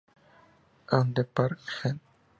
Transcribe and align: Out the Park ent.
Out 0.93 1.13
the 1.13 1.23
Park 1.25 1.59
ent. 1.83 2.01